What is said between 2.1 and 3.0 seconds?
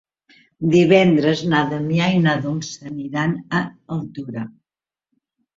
i na Dolça